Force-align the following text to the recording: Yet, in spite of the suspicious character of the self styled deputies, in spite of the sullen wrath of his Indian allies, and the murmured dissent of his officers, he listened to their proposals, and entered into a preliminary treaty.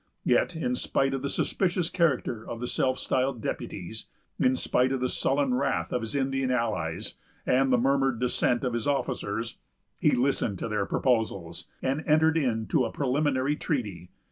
Yet, 0.23 0.55
in 0.55 0.73
spite 0.73 1.13
of 1.13 1.21
the 1.21 1.29
suspicious 1.29 1.87
character 1.91 2.43
of 2.49 2.59
the 2.59 2.65
self 2.65 2.97
styled 2.97 3.39
deputies, 3.39 4.07
in 4.39 4.55
spite 4.55 4.91
of 4.91 4.99
the 4.99 5.07
sullen 5.09 5.53
wrath 5.53 5.93
of 5.93 6.01
his 6.01 6.15
Indian 6.15 6.49
allies, 6.49 7.17
and 7.45 7.71
the 7.71 7.77
murmured 7.77 8.19
dissent 8.19 8.63
of 8.63 8.73
his 8.73 8.87
officers, 8.87 9.59
he 9.99 10.09
listened 10.09 10.57
to 10.57 10.67
their 10.67 10.87
proposals, 10.87 11.67
and 11.83 12.03
entered 12.07 12.35
into 12.39 12.83
a 12.83 12.91
preliminary 12.91 13.55
treaty. 13.55 14.09